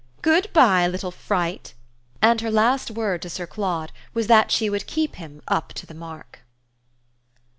Good 0.23 0.51
bye, 0.51 0.87
little 0.87 1.11
fright!" 1.11 1.75
And 2.23 2.41
her 2.41 2.49
last 2.49 2.89
word 2.89 3.21
to 3.21 3.29
Sir 3.29 3.45
Claude 3.45 3.91
was 4.15 4.25
that 4.25 4.49
she 4.49 4.67
would 4.67 4.87
keep 4.87 5.17
him 5.17 5.43
up 5.47 5.73
to 5.73 5.85
the 5.85 5.93
mark. 5.93 6.39